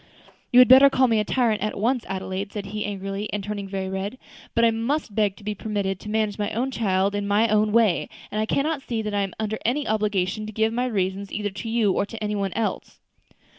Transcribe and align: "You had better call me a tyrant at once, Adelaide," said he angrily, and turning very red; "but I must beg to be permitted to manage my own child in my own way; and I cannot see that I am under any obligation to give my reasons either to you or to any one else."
"You 0.51 0.57
had 0.57 0.67
better 0.67 0.89
call 0.89 1.07
me 1.07 1.19
a 1.19 1.23
tyrant 1.23 1.61
at 1.61 1.77
once, 1.77 2.05
Adelaide," 2.07 2.51
said 2.51 2.65
he 2.65 2.85
angrily, 2.85 3.31
and 3.31 3.43
turning 3.43 3.67
very 3.67 3.87
red; 3.87 4.17
"but 4.55 4.65
I 4.65 4.71
must 4.71 5.13
beg 5.13 5.35
to 5.35 5.43
be 5.43 5.53
permitted 5.53 5.99
to 5.99 6.09
manage 6.09 6.39
my 6.39 6.49
own 6.53 6.71
child 6.71 7.13
in 7.13 7.27
my 7.27 7.47
own 7.49 7.71
way; 7.71 8.09
and 8.31 8.41
I 8.41 8.47
cannot 8.47 8.81
see 8.81 9.03
that 9.03 9.13
I 9.13 9.21
am 9.21 9.35
under 9.39 9.59
any 9.63 9.87
obligation 9.87 10.47
to 10.47 10.51
give 10.51 10.73
my 10.73 10.87
reasons 10.87 11.31
either 11.31 11.51
to 11.51 11.69
you 11.69 11.91
or 11.93 12.07
to 12.07 12.17
any 12.23 12.33
one 12.33 12.51
else." 12.53 12.99